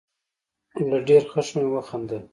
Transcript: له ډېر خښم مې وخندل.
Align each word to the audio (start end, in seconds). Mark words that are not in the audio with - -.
له 0.89 0.97
ډېر 1.07 1.23
خښم 1.31 1.55
مې 1.61 1.65
وخندل. 1.73 2.23